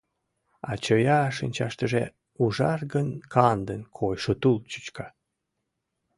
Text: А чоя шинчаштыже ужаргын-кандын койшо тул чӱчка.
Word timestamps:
А 0.69 0.71
чоя 0.83 1.19
шинчаштыже 1.37 2.03
ужаргын-кандын 2.43 3.81
койшо 3.97 4.33
тул 4.41 4.57
чӱчка. 4.71 5.07